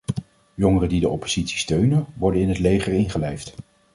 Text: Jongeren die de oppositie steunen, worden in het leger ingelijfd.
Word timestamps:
Jongeren 0.55 0.89
die 0.89 0.99
de 0.99 1.09
oppositie 1.09 1.57
steunen, 1.57 2.05
worden 2.17 2.41
in 2.41 2.49
het 2.49 2.59
leger 2.59 2.93
ingelijfd. 2.93 3.55